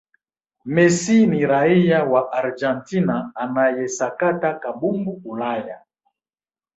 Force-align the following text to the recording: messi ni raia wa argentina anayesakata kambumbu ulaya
messi 0.65 1.25
ni 1.27 1.45
raia 1.45 2.03
wa 2.03 2.31
argentina 2.33 3.31
anayesakata 3.35 4.53
kambumbu 4.59 5.21
ulaya 5.25 5.81